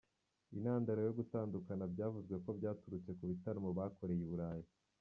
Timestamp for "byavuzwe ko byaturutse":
1.93-3.11